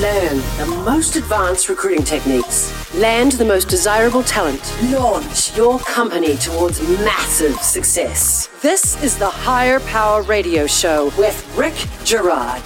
[0.00, 2.94] Learn the most advanced recruiting techniques.
[2.94, 4.62] Land the most desirable talent.
[4.92, 8.48] Launch your company towards massive success.
[8.62, 11.74] This is the Hire Power Radio Show with Rick
[12.04, 12.62] Girard.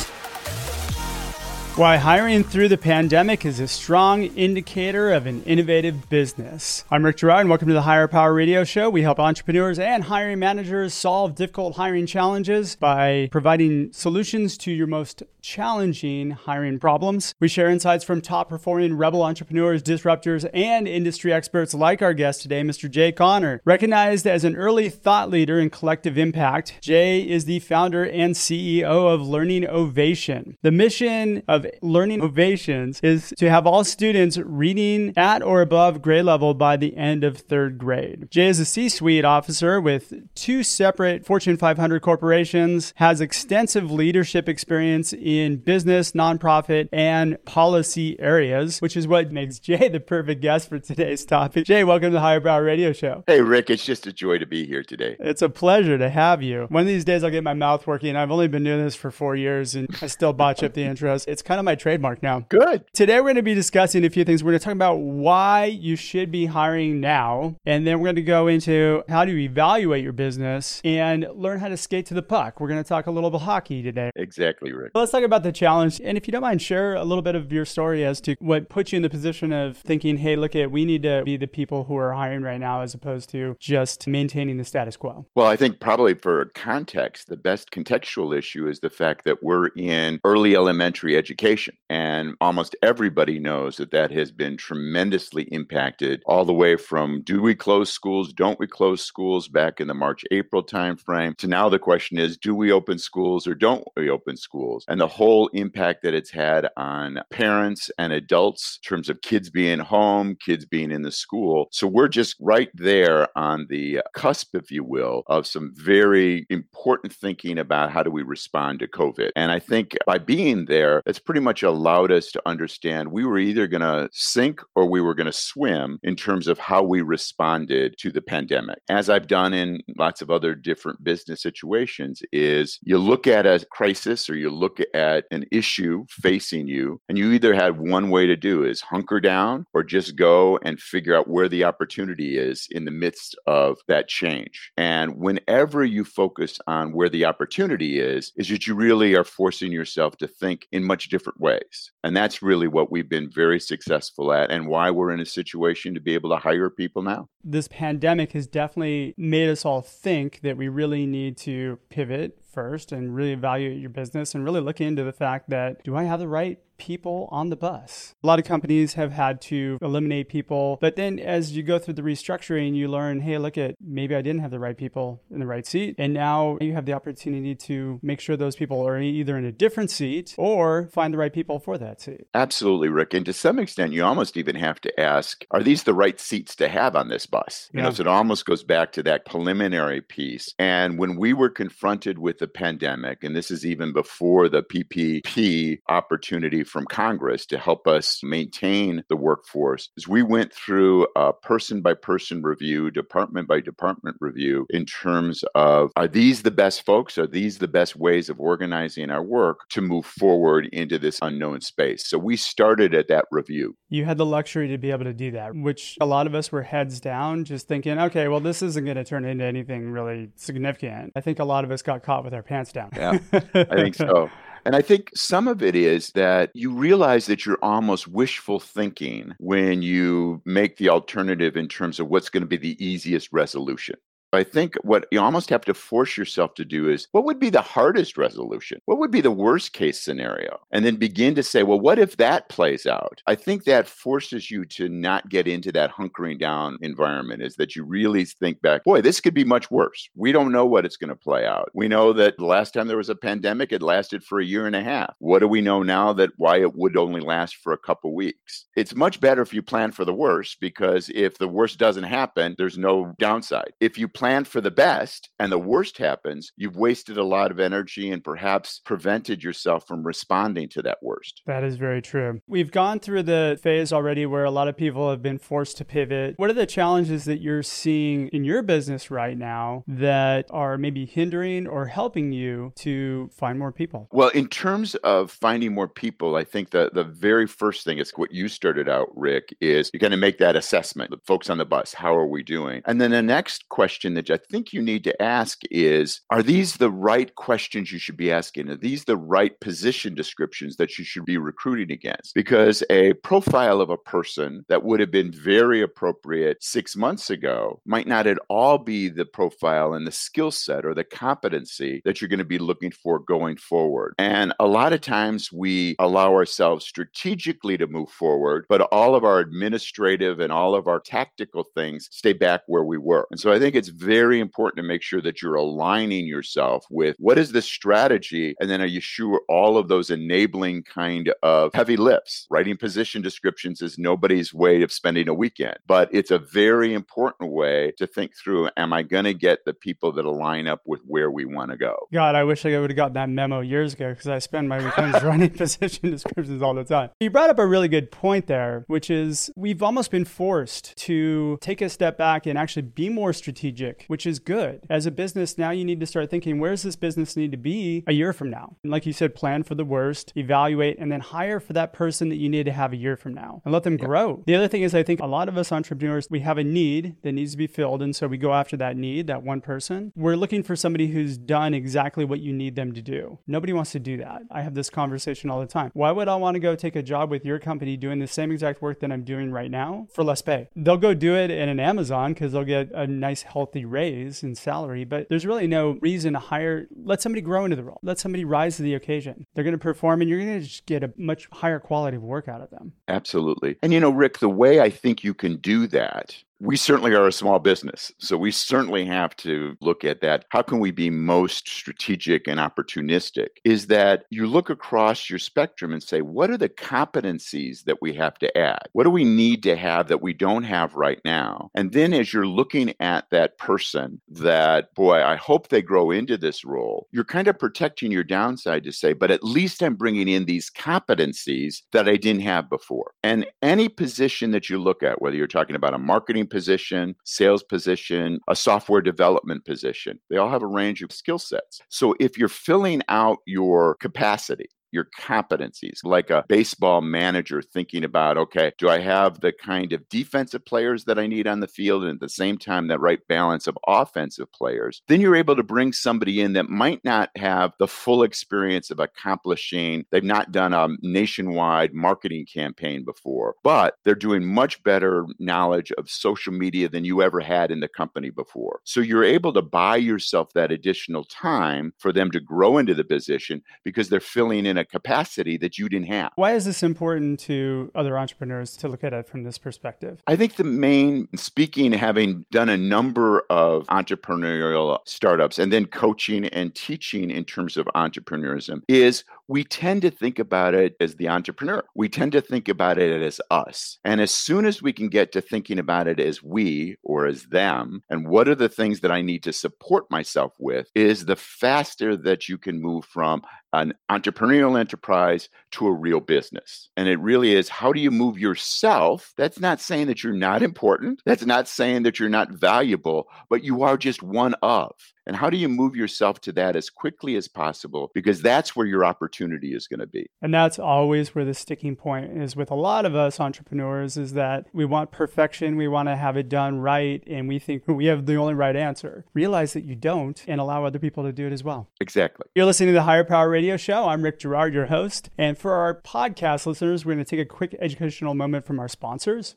[1.75, 6.85] Why hiring through the pandemic is a strong indicator of an innovative business.
[6.91, 8.91] I'm Rick Girard, and welcome to the Hire Power Radio Show.
[8.91, 14.87] We help entrepreneurs and hiring managers solve difficult hiring challenges by providing solutions to your
[14.87, 17.35] most challenging hiring problems.
[17.41, 22.43] We share insights from top performing rebel entrepreneurs, disruptors, and industry experts like our guest
[22.43, 22.89] today, Mr.
[22.89, 23.61] Jay Connor.
[23.65, 29.13] Recognized as an early thought leader in collective impact, Jay is the founder and CEO
[29.13, 30.59] of Learning Ovation.
[30.63, 36.25] The mission of Learning Ovations is to have all students reading at or above grade
[36.25, 38.29] level by the end of third grade.
[38.31, 44.49] Jay is a C suite officer with two separate Fortune 500 corporations, has extensive leadership
[44.49, 50.69] experience in business, nonprofit, and policy areas, which is what makes Jay the perfect guest
[50.69, 51.65] for today's topic.
[51.65, 53.25] Jay, welcome to the Hire Power Radio Show.
[53.27, 55.17] Hey, Rick, it's just a joy to be here today.
[55.21, 56.67] It's a pleasure to have you.
[56.69, 58.17] One of these days, I'll get my mouth working.
[58.17, 61.27] I've only been doing this for four years and I still botch up the intros.
[61.29, 62.41] It's kind of my trademark now.
[62.49, 62.85] Good.
[62.93, 64.43] Today, we're going to be discussing a few things.
[64.43, 67.57] We're going to talk about why you should be hiring now.
[67.67, 71.61] And then we're going to go into how do you evaluate your business and learn
[71.61, 72.61] how to skate to the puck.
[72.61, 74.11] We're going to talk a little bit hockey today.
[74.17, 74.93] Exactly, Rick.
[74.95, 76.01] Let's talk about the challenge.
[76.03, 78.69] And if you don't mind, share a little bit of your story as to what
[78.69, 81.47] put you in the position of thinking, hey, look at, we need to be the
[81.47, 85.27] people who are hiring right now as opposed to just maintaining the status quo.
[85.35, 89.69] Well, I think probably for context, the best contextual issue is the fact that we're
[89.69, 91.42] in early elementary education.
[91.91, 97.43] And almost everybody knows that that has been tremendously impacted all the way from do
[97.43, 101.69] we close schools, don't we close schools back in the March, April timeframe to now
[101.69, 104.85] the question is do we open schools or don't we open schools?
[104.87, 109.51] And the whole impact that it's had on parents and adults in terms of kids
[109.51, 111.67] being home, kids being in the school.
[111.73, 117.13] So we're just right there on the cusp, if you will, of some very important
[117.13, 119.31] thinking about how do we respond to COVID.
[119.35, 123.39] And I think by being there, it's pretty much allowed us to understand we were
[123.39, 127.03] either going to sink or we were going to swim in terms of how we
[127.03, 128.79] responded to the pandemic.
[128.89, 133.65] As I've done in lots of other different business situations is you look at a
[133.71, 136.23] crisis or you look at an issue mm-hmm.
[136.29, 140.17] facing you and you either had one way to do is hunker down or just
[140.17, 144.71] go and figure out where the opportunity is in the midst of that change.
[144.77, 149.73] And whenever you focus on where the opportunity is is that you really are forcing
[149.73, 151.93] yourself to think in much different ways.
[152.05, 155.95] And that's really what we've been very successful at and why we're in a situation
[155.95, 157.29] to be able to hire people now.
[157.45, 162.93] This pandemic has definitely made us all think that we really need to pivot first
[162.93, 166.21] and really evaluate your business and really look into the fact that do I have
[166.21, 168.15] the right people on the bus.
[168.25, 171.95] A lot of companies have had to eliminate people, but then as you go through
[171.95, 175.39] the restructuring, you learn, hey, look at maybe I didn't have the right people in
[175.39, 175.95] the right seat.
[175.97, 179.53] And now you have the opportunity to make sure those people are either in a
[179.53, 182.27] different seat or find the right people for that seat.
[182.35, 183.15] Absolutely, Rick.
[183.15, 186.57] And to some extent, you almost even have to ask, are these the right seats
[186.57, 187.71] to have on this bus?
[187.73, 187.85] You yeah.
[187.85, 190.53] know, so it almost goes back to that preliminary piece.
[190.59, 195.79] And when we were confronted with the pandemic, and this is even before the PPP
[195.89, 201.81] opportunity from Congress to help us maintain the workforce is we went through a person
[201.83, 207.17] by person review, department by department review in terms of are these the best folks?
[207.17, 211.61] Are these the best ways of organizing our work to move forward into this unknown
[211.61, 212.09] space?
[212.09, 213.77] So we started at that review.
[213.89, 216.51] You had the luxury to be able to do that, which a lot of us
[216.51, 220.31] were heads down, just thinking, okay, well, this isn't going to turn into anything really
[220.35, 221.13] significant.
[221.15, 222.91] I think a lot of us got caught with our pants down.
[222.95, 223.19] Yeah,
[223.55, 224.31] I think so.
[224.65, 229.35] And I think some of it is that you realize that you're almost wishful thinking
[229.39, 233.97] when you make the alternative in terms of what's going to be the easiest resolution.
[234.33, 237.51] I think what you almost have to force yourself to do is what would be
[237.51, 238.81] the hardest resolution?
[238.87, 240.59] What would be the worst case scenario?
[240.71, 243.21] And then begin to say, well, what if that plays out?
[243.27, 247.77] I think that forces you to not get into that hunkering down environment, is that
[247.77, 250.09] you really think back, boy, this could be much worse.
[250.15, 251.71] We don't know what it's going to play out.
[251.75, 254.67] We know that the last time there was a pandemic, it lasted for a year
[254.67, 255.15] and a half.
[255.19, 258.65] What do we know now that why it would only last for a couple weeks?
[258.77, 262.55] It's much better if you plan for the worst because if the worst doesn't happen,
[262.57, 263.73] there's no downside.
[263.81, 267.59] If you plan for the best and the worst happens, you've wasted a lot of
[267.59, 271.43] energy and perhaps prevented yourself from responding to that worst.
[271.47, 272.41] That is very true.
[272.47, 275.85] We've gone through the phase already where a lot of people have been forced to
[275.85, 276.35] pivot.
[276.37, 281.05] What are the challenges that you're seeing in your business right now that are maybe
[281.05, 284.09] hindering or helping you to find more people?
[284.13, 288.13] Well, in terms of finding more people, I think that the very first thing is
[288.15, 291.11] what you started out, Rick, is you're going to make that assessment.
[291.11, 292.83] The folks on the bus, how are we doing?
[292.85, 296.75] And then the next question that I think you need to ask is Are these
[296.75, 298.71] the right questions you should be asking?
[298.71, 302.35] Are these the right position descriptions that you should be recruiting against?
[302.35, 307.81] Because a profile of a person that would have been very appropriate six months ago
[307.85, 312.21] might not at all be the profile and the skill set or the competency that
[312.21, 314.15] you're going to be looking for going forward.
[314.19, 319.25] And a lot of times we allow ourselves strategically to move forward, but all of
[319.25, 323.27] our administrative and all of our tactical things stay back where we were.
[323.31, 327.17] And so I think it's very important to make sure that you're aligning yourself with
[327.19, 331.73] what is the strategy, and then are you sure all of those enabling kind of
[331.75, 332.47] heavy lifts?
[332.51, 337.53] Writing position descriptions is nobody's way of spending a weekend, but it's a very important
[337.53, 341.01] way to think through am I going to get the people that align up with
[341.07, 341.97] where we want to go?
[342.13, 344.85] God, I wish I would have got that memo years ago because I spend my
[344.85, 347.11] weekends writing position descriptions all the time.
[347.21, 351.59] You brought up a really good point there, which is we've almost been forced to
[351.61, 354.87] take a step back and actually be more strategic, which is good.
[354.89, 357.57] As a business, now you need to start thinking where does this business need to
[357.57, 358.77] be a year from now?
[358.83, 362.29] And like you said, plan for the worst, evaluate, and then hire for that person
[362.29, 364.43] that you need to have a year from now and let them grow.
[364.47, 367.17] The other thing is, I think a lot of us entrepreneurs, we have a need
[367.23, 368.03] that needs to be filled.
[368.03, 370.13] And so we go after that need, that one person.
[370.15, 373.39] We're looking for somebody who's done exactly what you need them to do.
[373.47, 374.43] Nobody wants to do that.
[374.51, 375.91] I have this conversation all the time.
[375.95, 378.53] Why would I want to go take a job with your company doing the same
[378.53, 380.69] exact work that I'm doing right now for less pay?
[380.77, 383.43] They'll go do it in an Amazon because they'll get a nice,
[383.73, 386.87] healthy raise in salary, but there's really no reason to hire.
[387.05, 389.47] Let somebody grow into the role, let somebody rise to the occasion.
[389.55, 392.23] They're going to perform and you're going to just get a much higher quality of
[392.23, 392.93] work out of them.
[393.09, 393.77] Absolutely.
[393.83, 397.27] And you know, Rick, the way I think you can do that we certainly are
[397.27, 398.13] a small business.
[398.19, 400.45] So we certainly have to look at that.
[400.51, 403.49] How can we be most strategic and opportunistic?
[403.65, 408.15] Is that you look across your spectrum and say, what are the competencies that we
[408.15, 408.83] have to add?
[408.93, 411.69] What do we need to have that we don't have right now?
[411.75, 416.39] And then as you're looking at that person that, boy, I hope they grow into
[416.39, 420.29] this role, you're kind of protecting your downside to say, but at least I'm bringing
[420.29, 423.15] in these competencies that I didn't have before.
[423.25, 427.65] And any position that you look at, whether you're talking about a marketing position, sales
[427.65, 430.21] position, a software development position.
[430.31, 431.81] They all have a range of skill sets.
[431.89, 438.37] So if you're filling out your capacity, your competencies, like a baseball manager thinking about,
[438.37, 442.05] okay, do I have the kind of defensive players that I need on the field
[442.05, 445.03] and at the same time that right balance of offensive players?
[445.09, 449.01] Then you're able to bring somebody in that might not have the full experience of
[449.01, 455.93] accomplishing, they've not done a nationwide marketing campaign before, but they're doing much better knowledge
[455.93, 458.81] of social media than you ever had in the company before.
[458.85, 463.05] So you're able to buy yourself that additional time for them to grow into the
[463.05, 466.33] position because they're filling in a a capacity that you didn't have.
[466.37, 470.21] Why is this important to other entrepreneurs to look at it from this perspective?
[470.27, 476.47] I think the main, speaking, having done a number of entrepreneurial startups and then coaching
[476.47, 481.29] and teaching in terms of entrepreneurism, is we tend to think about it as the
[481.29, 481.85] entrepreneur.
[481.95, 483.99] We tend to think about it as us.
[484.03, 487.43] And as soon as we can get to thinking about it as we or as
[487.43, 491.37] them, and what are the things that I need to support myself with, is the
[491.37, 493.43] faster that you can move from
[493.75, 496.89] an entrepreneurial enterprise to a real business.
[496.97, 499.33] And it really is how do you move yourself?
[499.37, 501.23] That's not saying that you're not important.
[501.27, 504.93] That's not saying that you're not valuable, but you are just one of.
[505.27, 508.11] And how do you move yourself to that as quickly as possible?
[508.15, 510.27] Because that's where your opportunity is going to be.
[510.41, 514.33] And that's always where the sticking point is with a lot of us entrepreneurs is
[514.33, 518.07] that we want perfection, we want to have it done right, and we think we
[518.07, 519.25] have the only right answer.
[519.35, 521.89] Realize that you don't and allow other people to do it as well.
[522.01, 522.47] Exactly.
[522.55, 524.09] You're listening to the Hire Power Radio Show.
[524.09, 525.31] I'm Rick Girard, your host.
[525.39, 528.89] And for our podcast listeners, we're going to take a quick educational moment from our
[528.89, 529.57] sponsors.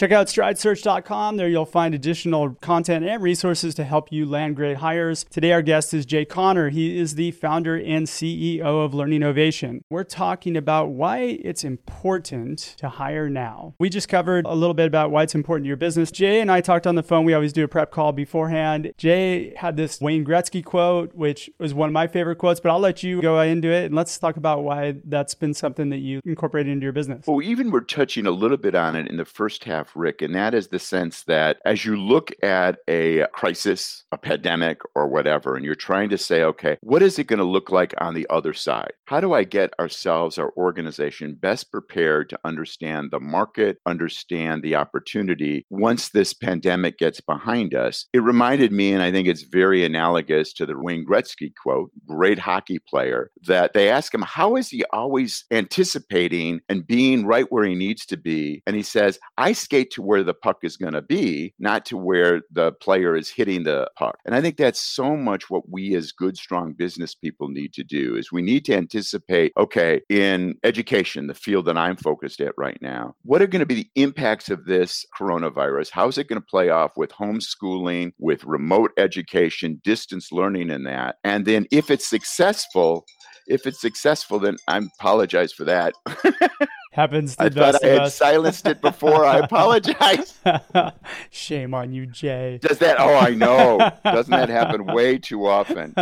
[0.00, 1.36] Check out stridesearch.com.
[1.36, 5.26] There you'll find additional content and resources to help you land great hires.
[5.28, 6.70] Today, our guest is Jay Connor.
[6.70, 9.84] He is the founder and CEO of Learning Ovation.
[9.90, 13.74] We're talking about why it's important to hire now.
[13.78, 16.10] We just covered a little bit about why it's important to your business.
[16.10, 17.26] Jay and I talked on the phone.
[17.26, 18.92] We always do a prep call beforehand.
[18.96, 22.80] Jay had this Wayne Gretzky quote, which was one of my favorite quotes, but I'll
[22.80, 26.22] let you go into it and let's talk about why that's been something that you
[26.24, 27.26] incorporated into your business.
[27.26, 30.34] Well, even we're touching a little bit on it in the first half Rick, and
[30.34, 35.56] that is the sense that as you look at a crisis, a pandemic, or whatever,
[35.56, 38.26] and you're trying to say, okay, what is it going to look like on the
[38.30, 38.92] other side?
[39.06, 44.76] How do I get ourselves, our organization, best prepared to understand the market, understand the
[44.76, 48.06] opportunity once this pandemic gets behind us?
[48.12, 52.38] It reminded me, and I think it's very analogous to the Wayne Gretzky quote, great
[52.38, 57.64] hockey player, that they ask him, how is he always anticipating and being right where
[57.64, 58.62] he needs to be?
[58.66, 61.96] And he says, I skate to where the puck is going to be, not to
[61.96, 64.18] where the player is hitting the puck.
[64.26, 67.84] And I think that's so much what we as good, strong business people need to
[67.84, 72.52] do is we need to anticipate, okay, in education, the field that I'm focused at
[72.58, 75.90] right now, what are going to be the impacts of this coronavirus?
[75.92, 80.84] How is it going to play off with homeschooling, with remote education, distance learning, and
[80.86, 81.18] that?
[81.22, 83.06] And then if it's successful,
[83.46, 85.94] if it's successful, then I apologize for that.
[86.92, 88.14] Happens to I the best thought I had us.
[88.16, 89.24] silenced it before.
[89.24, 90.38] I apologize.
[91.30, 92.58] Shame on you, Jay.
[92.60, 92.96] Does that?
[92.98, 93.78] Oh, I know.
[94.04, 95.94] Doesn't that happen way too often?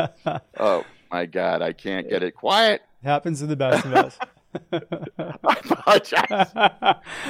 [0.58, 2.80] Oh my God, I can't get it quiet.
[3.04, 4.18] Happens to the best of us.
[4.72, 6.52] I apologize.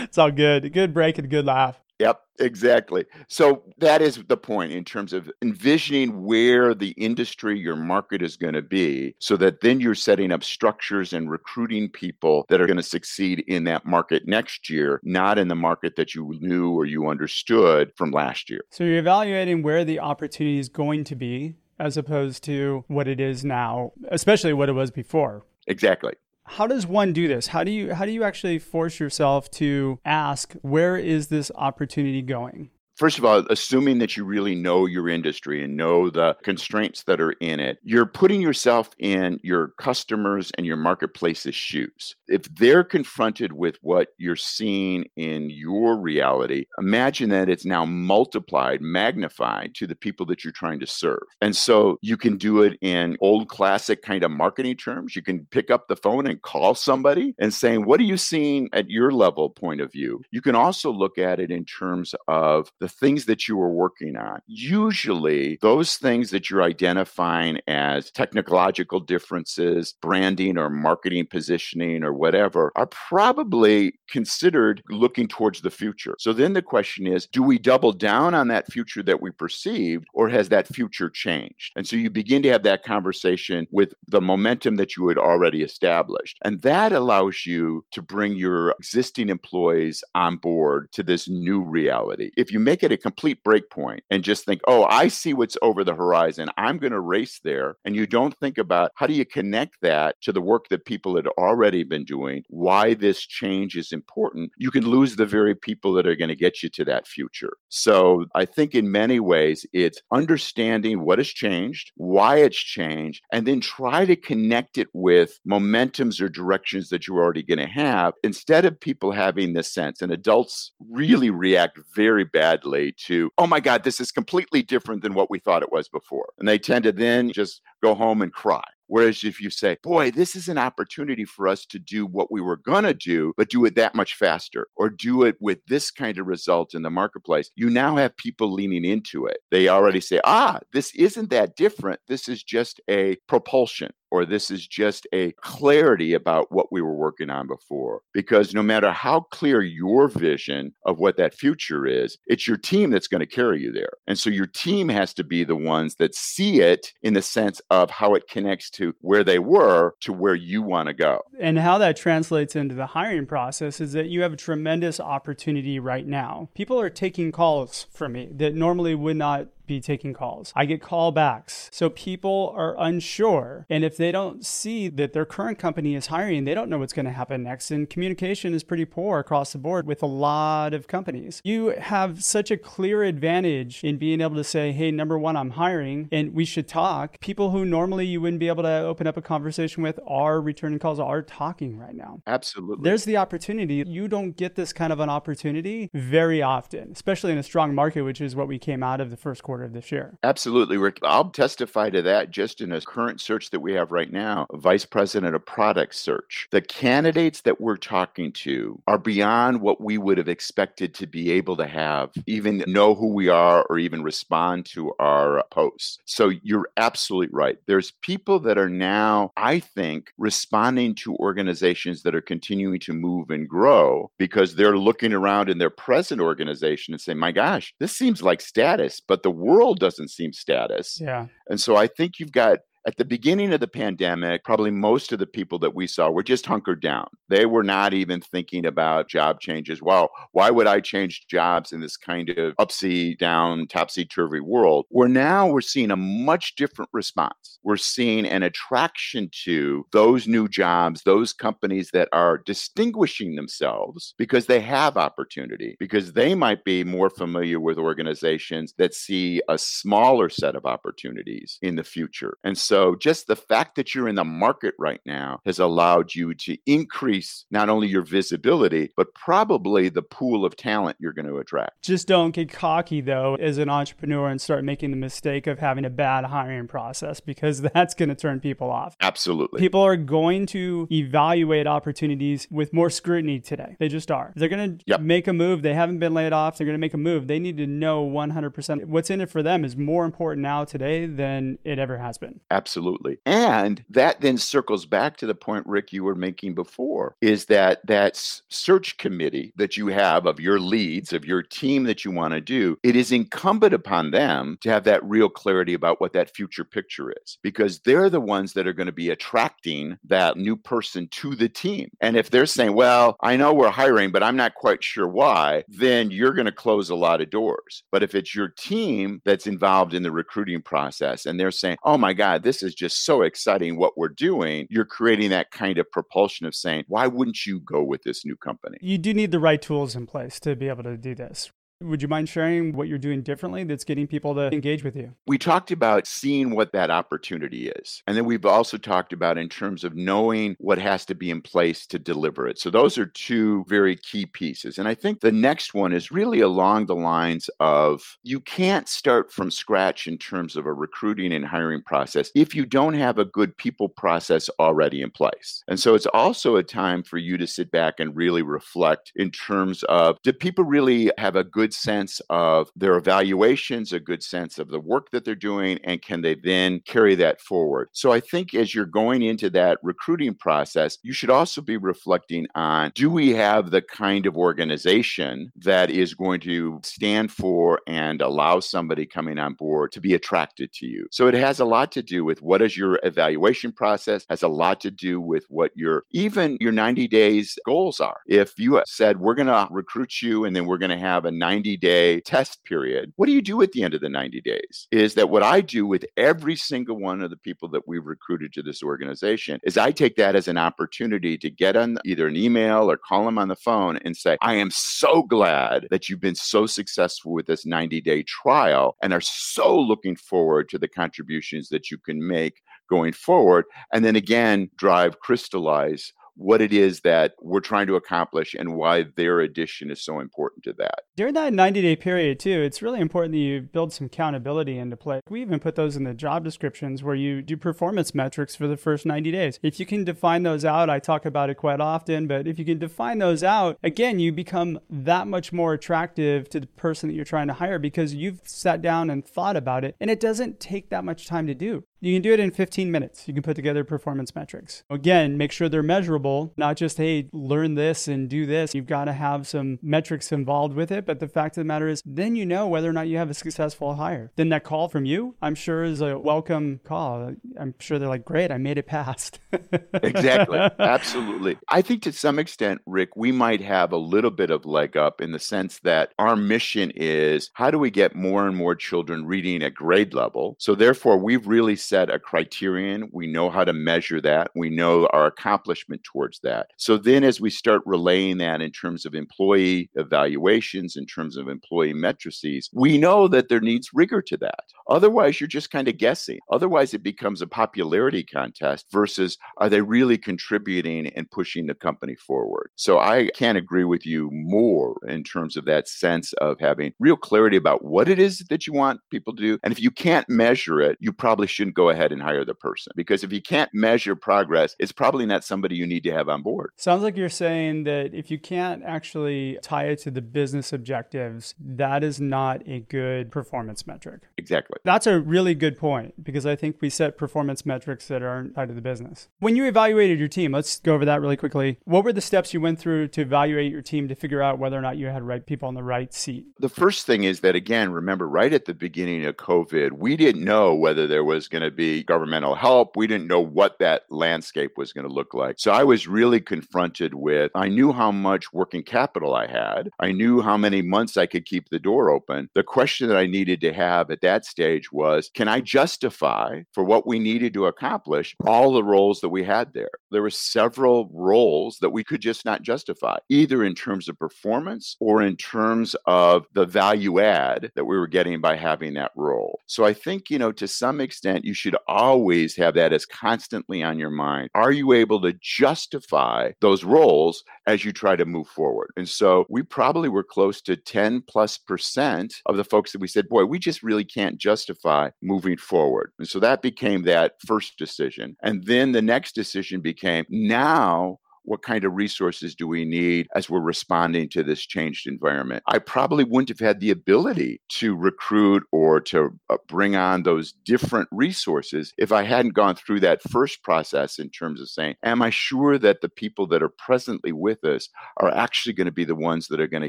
[0.05, 0.73] it's all good.
[0.73, 1.81] Good break and good laugh.
[1.99, 3.05] Yep, exactly.
[3.29, 8.37] So that is the point in terms of envisioning where the industry, your market is
[8.37, 12.67] going to be, so that then you're setting up structures and recruiting people that are
[12.67, 16.71] going to succeed in that market next year, not in the market that you knew
[16.71, 18.61] or you understood from last year.
[18.71, 23.21] So you're evaluating where the opportunity is going to be as opposed to what it
[23.21, 25.45] is now, especially what it was before.
[25.67, 26.15] Exactly.
[26.49, 27.49] How does one do this?
[27.49, 32.23] How do you how do you actually force yourself to ask where is this opportunity
[32.23, 32.71] going?
[32.99, 37.21] First of all, assuming that you really know your industry and know the constraints that
[37.21, 42.17] are in it, you're putting yourself in your customers and your marketplace's shoes.
[42.27, 48.83] If they're confronted with what you're seeing in your reality, imagine that it's now multiplied,
[48.83, 51.23] magnified to the people that you're trying to serve.
[51.41, 55.15] And so you can do it in old classic kind of marketing terms.
[55.15, 58.69] You can pick up the phone and call somebody and saying, What are you seeing
[58.73, 60.21] at your level point of view?
[60.33, 64.17] You can also look at it in terms of the things that you are working
[64.17, 64.41] on.
[64.47, 72.73] Usually, those things that you're identifying as technological differences, branding or marketing positioning or whatever,
[72.77, 76.15] are probably considered looking towards the future.
[76.19, 80.07] So then the question is do we double down on that future that we perceived,
[80.15, 81.73] or has that future changed?
[81.77, 85.63] And so you begin to have that conversation with the momentum that you had already
[85.63, 86.39] established.
[86.45, 92.31] And that allows you to bring your existing employees on board to this new reality.
[92.37, 95.57] If you make it a complete break point and just think, oh, I see what's
[95.63, 99.15] over the horizon, I'm going to race there, and you don't think about how do
[99.15, 103.77] you connect that to the work that people had already been doing, why this change
[103.77, 106.85] is important, you can lose the very people that are going to get you to
[106.85, 107.57] that future.
[107.69, 113.47] So I think in many ways, it's understanding what has changed, why it's changed, and
[113.47, 118.15] then try to connect it with momentums or directions that you're already going to have
[118.23, 120.03] instead of people having this sense.
[120.03, 122.68] And adults really react very badly
[123.07, 126.29] to, oh my God, this is completely different than what we thought it was before.
[126.39, 128.65] And they tend to then just go home and cry.
[128.89, 132.41] Whereas if you say, boy, this is an opportunity for us to do what we
[132.41, 135.91] were going to do, but do it that much faster or do it with this
[135.91, 139.39] kind of result in the marketplace, you now have people leaning into it.
[139.51, 142.01] They already say, ah, this isn't that different.
[142.09, 146.95] This is just a propulsion or this is just a clarity about what we were
[146.95, 148.03] working on before.
[148.13, 152.91] Because no matter how clear your vision of what that future is, it's your team
[152.91, 153.93] that's going to carry you there.
[154.07, 157.61] And so your team has to be the ones that see it in the sense
[157.71, 161.23] of how it connects to where they were to where you want to go.
[161.39, 165.79] And how that translates into the hiring process is that you have a tremendous opportunity
[165.79, 166.49] right now.
[166.55, 170.53] People are taking calls from me that normally would not be taking calls.
[170.57, 171.69] I get callbacks.
[171.71, 173.67] So people are unsure.
[173.71, 176.93] And if they don't see that their current company is hiring, they don't know what's
[176.93, 177.71] going to happen next.
[177.71, 181.41] And communication is pretty poor across the board with a lot of companies.
[181.45, 185.51] You have such a clear advantage in being able to say, hey, number one, I'm
[185.51, 187.21] hiring and we should talk.
[187.21, 190.79] People who normally you wouldn't be able to open up a conversation with are returning
[190.79, 192.23] calls, are talking right now.
[192.27, 192.89] Absolutely.
[192.89, 193.85] There's the opportunity.
[193.87, 198.03] You don't get this kind of an opportunity very often, especially in a strong market,
[198.03, 200.17] which is what we came out of the first quarter quarter of this year.
[200.23, 200.99] Absolutely, Rick.
[201.03, 204.85] I'll testify to that just in a current search that we have right now, Vice
[204.85, 206.47] President of Product Search.
[206.51, 211.33] The candidates that we're talking to are beyond what we would have expected to be
[211.33, 215.99] able to have, even know who we are or even respond to our posts.
[216.05, 217.59] So you're absolutely right.
[217.67, 223.31] There's people that are now, I think, responding to organizations that are continuing to move
[223.31, 227.97] and grow because they're looking around in their present organization and saying, my gosh, this
[227.97, 230.99] seems like status, but the world doesn't seem status.
[231.01, 231.27] Yeah.
[231.49, 235.19] And so I think you've got at the beginning of the pandemic, probably most of
[235.19, 237.09] the people that we saw were just hunkered down.
[237.29, 239.83] They were not even thinking about job changes.
[239.83, 244.87] Well, why would I change jobs in this kind of upside down, topsy turvy world?
[244.89, 247.59] Where now we're seeing a much different response.
[247.63, 254.47] We're seeing an attraction to those new jobs, those companies that are distinguishing themselves because
[254.47, 260.29] they have opportunity, because they might be more familiar with organizations that see a smaller
[260.29, 262.39] set of opportunities in the future.
[262.45, 266.15] And so so just the fact that you're in the market right now has allowed
[266.15, 271.27] you to increase not only your visibility, but probably the pool of talent you're going
[271.27, 271.83] to attract.
[271.83, 275.85] Just don't get cocky though as an entrepreneur and start making the mistake of having
[275.85, 278.95] a bad hiring process because that's going to turn people off.
[279.01, 279.59] Absolutely.
[279.59, 283.75] People are going to evaluate opportunities with more scrutiny today.
[283.81, 284.33] They just are.
[284.37, 285.01] They're going to yep.
[285.01, 285.63] make a move.
[285.63, 286.57] They haven't been laid off.
[286.57, 287.27] They're going to make a move.
[287.27, 291.07] They need to know 100% what's in it for them is more important now today
[291.07, 292.39] than it ever has been.
[292.53, 293.19] Absolutely absolutely.
[293.25, 297.87] And that then circles back to the point, Rick, you were making before is that
[297.87, 298.17] that
[298.49, 302.41] search committee that you have of your leads, of your team that you want to
[302.41, 306.65] do, it is incumbent upon them to have that real clarity about what that future
[306.65, 311.07] picture is because they're the ones that are going to be attracting that new person
[311.13, 311.89] to the team.
[312.01, 315.63] And if they're saying, well, I know we're hiring, but I'm not quite sure why,
[315.69, 317.85] then you're going to close a lot of doors.
[317.93, 321.97] But if it's your team that's involved in the recruiting process and they're saying, oh
[321.97, 325.91] my God, this is just so exciting what we're doing, you're creating that kind of
[325.93, 328.79] propulsion of saying, why wouldn't you go with this new company?
[328.81, 331.51] You do need the right tools in place to be able to do this.
[331.81, 335.15] Would you mind sharing what you're doing differently that's getting people to engage with you?
[335.29, 338.03] We talked about seeing what that opportunity is.
[338.09, 341.41] And then we've also talked about in terms of knowing what has to be in
[341.41, 342.59] place to deliver it.
[342.59, 344.79] So those are two very key pieces.
[344.79, 349.33] And I think the next one is really along the lines of you can't start
[349.33, 353.25] from scratch in terms of a recruiting and hiring process if you don't have a
[353.25, 355.63] good people process already in place.
[355.69, 359.31] And so it's also a time for you to sit back and really reflect in
[359.31, 364.23] terms of do people really have a good good sense of their evaluations, a good
[364.23, 367.91] sense of the work that they're doing, and can they then carry that forward?
[367.93, 372.47] So I think as you're going into that recruiting process, you should also be reflecting
[372.55, 378.23] on do we have the kind of organization that is going to stand for and
[378.23, 381.07] allow somebody coming on board to be attracted to you?
[381.11, 384.49] So it has a lot to do with what is your evaluation process, has a
[384.49, 388.21] lot to do with what your even your 90 days goals are.
[388.27, 391.31] If you said we're going to recruit you and then we're going to have a
[391.31, 393.13] 90 90 day test period.
[393.17, 394.87] What do you do at the end of the 90 days?
[394.93, 398.53] Is that what I do with every single one of the people that we've recruited
[398.53, 402.37] to this organization is I take that as an opportunity to get on either an
[402.37, 406.21] email or call them on the phone and say, I am so glad that you've
[406.21, 410.87] been so successful with this 90 day trial and are so looking forward to the
[410.87, 413.65] contributions that you can make going forward.
[413.93, 419.05] And then again, drive, crystallize what it is that we're trying to accomplish and why
[419.17, 421.01] their addition is so important to that.
[421.17, 424.97] During that 90 day period, too, it's really important that you build some accountability into
[424.97, 425.21] play.
[425.29, 428.77] We even put those in the job descriptions where you do performance metrics for the
[428.77, 429.59] first 90 days.
[429.63, 432.65] If you can define those out, I talk about it quite often, but if you
[432.65, 437.15] can define those out, again, you become that much more attractive to the person that
[437.15, 440.61] you're trying to hire because you've sat down and thought about it, and it doesn't
[440.61, 441.85] take that much time to do.
[442.01, 443.27] You can do it in 15 minutes.
[443.27, 444.85] You can put together performance metrics.
[444.89, 448.73] Again, make sure they're measurable, not just, hey, learn this and do this.
[448.73, 451.05] You've got to have some metrics involved with it.
[451.05, 453.31] But the fact of the matter is, then you know whether or not you have
[453.31, 454.31] a successful hire.
[454.37, 457.35] Then that call from you, I'm sure, is a welcome call.
[457.59, 459.41] I'm sure they're like, great, I made it past.
[459.95, 460.59] exactly.
[460.79, 461.59] Absolutely.
[461.69, 465.21] I think to some extent, Rick, we might have a little bit of leg up
[465.21, 469.27] in the sense that our mission is how do we get more and more children
[469.27, 470.55] reading at grade level?
[470.61, 473.09] So therefore, we've really set a criterion.
[473.13, 474.51] We know how to measure that.
[474.55, 476.69] We know our accomplishment towards that.
[476.77, 481.49] So then, as we start relaying that in terms of employee evaluations, in terms of
[481.49, 484.65] employee matrices, we know that there needs rigor to that.
[484.89, 486.39] Otherwise, you're just kind of guessing.
[486.51, 492.15] Otherwise, it becomes a popularity contest versus are they really contributing and pushing the company
[492.15, 492.71] forward?
[492.77, 497.17] So I can't agree with you more in terms of that sense of having real
[497.17, 499.59] clarity about what it is that you want people to do.
[499.63, 502.93] And if you can't measure it, you probably shouldn't go ahead and hire the person
[502.97, 506.43] because if you can't measure progress, it's probably not somebody you need to have on
[506.43, 506.73] board.
[506.77, 511.55] Sounds like you're saying that if you can't actually tie it to the business objectives,
[511.61, 514.23] that is not a good performance metric.
[514.37, 514.79] Exactly.
[514.83, 518.69] That's a really good point because I think we set performance metrics that aren't tied
[518.69, 519.29] to the business.
[519.39, 521.79] When you evaluated your team, let's go over that really quickly.
[521.85, 524.77] What were the steps you went through to evaluate your team to figure out whether
[524.77, 526.47] or not you had right people on the right seat?
[526.59, 530.45] The first thing is that, again, remember right at the beginning of COVID, we didn't
[530.45, 532.97] know whether there was going to be governmental help.
[532.97, 535.57] We didn't know what that landscape was going to look like.
[535.59, 539.91] So I was really confronted with, I knew how much working capital I had.
[540.01, 542.49] I knew how many months I could keep the door open.
[542.55, 546.85] The question that I needed to have at that stage was, can I justify for
[546.85, 549.91] what we needed to accomplish all the roles that we had there?
[550.11, 554.97] There were several roles that we could just not justify, either in terms of performance
[555.01, 559.61] or in terms of the value add that we were getting by having that role.
[559.67, 563.83] So I think, you know, to some extent, you should always have that as constantly
[563.83, 564.51] on your mind.
[564.55, 568.91] Are you able to justify those roles as you try to move forward?
[568.97, 573.09] And so we probably were close to 10 plus percent of the folks that we
[573.09, 576.13] said, boy, we just really can't justify moving forward.
[576.19, 578.37] And so that became that first decision.
[578.43, 579.98] And then the next decision became
[580.29, 585.63] now what kind of resources do we need as we're responding to this changed environment?
[585.67, 590.53] I probably wouldn't have had the ability to recruit or to uh, bring on those
[590.53, 595.23] different resources if I hadn't gone through that first process in terms of saying, Am
[595.23, 599.05] I sure that the people that are presently with us are actually going to be
[599.05, 599.89] the ones that are going to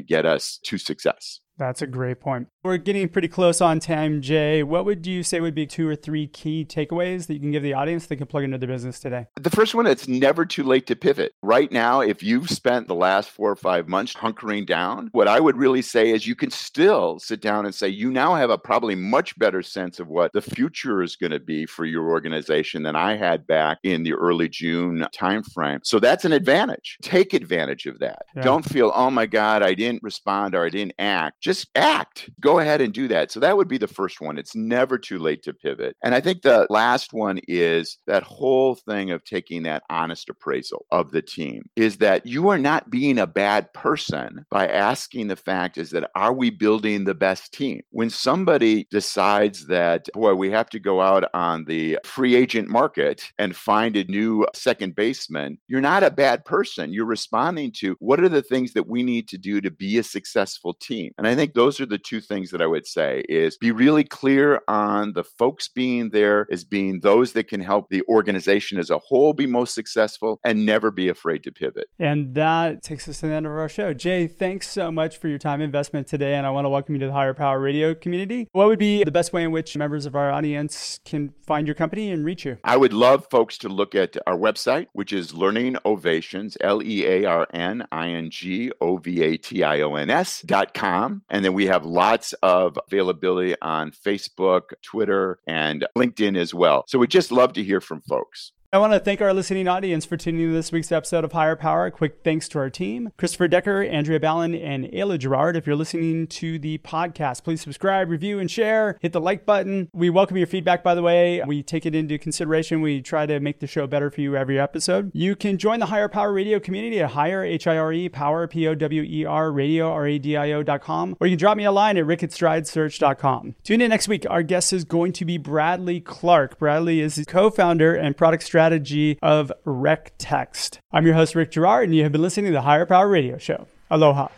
[0.00, 1.40] get us to success?
[1.60, 2.48] That's a great point.
[2.62, 4.62] We're getting pretty close on time, Jay.
[4.62, 7.62] What would you say would be two or three key takeaways that you can give
[7.62, 9.26] the audience that can plug into their business today?
[9.38, 11.34] The first one, it's never too late to pivot.
[11.42, 15.38] Right now, if you've spent the last four or five months hunkering down, what I
[15.38, 18.56] would really say is you can still sit down and say, you now have a
[18.56, 22.82] probably much better sense of what the future is going to be for your organization
[22.82, 25.80] than I had back in the early June timeframe.
[25.84, 26.96] So that's an advantage.
[27.02, 28.22] Take advantage of that.
[28.34, 28.42] Yeah.
[28.42, 32.30] Don't feel, oh my God, I didn't respond or I didn't act just act.
[32.40, 33.30] Go ahead and do that.
[33.30, 34.38] So that would be the first one.
[34.38, 35.96] It's never too late to pivot.
[36.02, 40.86] And I think the last one is that whole thing of taking that honest appraisal
[40.90, 45.36] of the team is that you are not being a bad person by asking the
[45.36, 47.80] fact is that are we building the best team?
[47.90, 53.30] When somebody decides that, boy, we have to go out on the free agent market
[53.38, 56.92] and find a new second baseman, you're not a bad person.
[56.92, 60.02] You're responding to what are the things that we need to do to be a
[60.02, 61.12] successful team.
[61.18, 64.04] And I think those are the two things that I would say is be really
[64.04, 68.90] clear on the folks being there as being those that can help the organization as
[68.90, 71.88] a whole be most successful and never be afraid to pivot.
[71.98, 73.92] And that takes us to the end of our show.
[73.92, 76.34] Jay, thanks so much for your time investment today.
[76.34, 78.48] And I want to welcome you to the Hire Power Radio community.
[78.52, 81.74] What would be the best way in which members of our audience can find your
[81.74, 82.58] company and reach you?
[82.64, 87.04] I would love folks to look at our website, which is Learning Ovations, L E
[87.06, 90.74] A R N I N G O V A T I O N S dot
[90.74, 91.19] com.
[91.30, 96.84] And then we have lots of availability on Facebook, Twitter, and LinkedIn as well.
[96.88, 98.52] So we just love to hear from folks.
[98.72, 101.32] I want to thank our listening audience for tuning in to this week's episode of
[101.32, 101.86] Hire Power.
[101.86, 105.56] A quick thanks to our team, Christopher Decker, Andrea Ballin, and Ayla Gerard.
[105.56, 108.96] If you're listening to the podcast, please subscribe, review, and share.
[109.00, 109.90] Hit the like button.
[109.92, 111.42] We welcome your feedback, by the way.
[111.44, 112.80] We take it into consideration.
[112.80, 115.10] We try to make the show better for you every episode.
[115.14, 121.16] You can join the Hire Power Radio community at hire, H-I-R-E, Power, P-O-W-E-R, Radio, R-A-D-I-O.com,
[121.18, 123.56] or you can drop me a line at rick at stridesearch.com.
[123.64, 124.24] Tune in next week.
[124.30, 126.56] Our guest is going to be Bradley Clark.
[126.60, 130.80] Bradley is co-founder and product strategist strategy of rec text.
[130.92, 133.38] I'm your host, Rick Girard, and you have been listening to the Hire Power Radio
[133.38, 133.66] Show.
[133.90, 134.28] Aloha.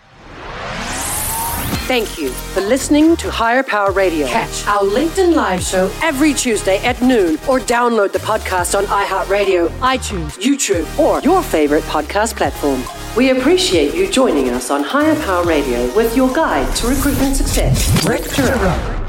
[1.89, 4.29] Thank you for listening to Hire Power Radio.
[4.29, 9.67] Catch our LinkedIn Live show every Tuesday at noon or download the podcast on iHeartRadio,
[9.81, 12.81] iTunes, YouTube, or your favorite podcast platform.
[13.17, 18.07] We appreciate you joining us on Hire Power Radio with your guide to recruitment success,
[18.07, 19.02] Rick Girard.